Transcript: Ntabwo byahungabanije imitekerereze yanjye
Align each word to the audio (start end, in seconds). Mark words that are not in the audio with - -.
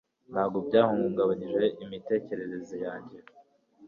Ntabwo 0.31 0.57
byahungabanije 0.67 1.65
imitekerereze 1.83 2.75
yanjye 2.85 3.17